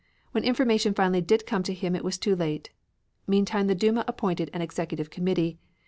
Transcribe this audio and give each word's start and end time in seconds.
When 0.31 0.43
information 0.43 0.95
finally 0.95 1.21
did 1.21 1.45
come 1.45 1.61
to 1.61 1.75
him 1.75 1.95
it 1.95 2.03
was 2.03 2.17
too 2.17 2.35
late. 2.35 2.71
Meantime 3.27 3.67
the 3.67 3.75
Duma 3.75 4.03
appointed 4.07 4.49
an 4.51 4.63
executive 4.63 5.11
committee. 5.11 5.59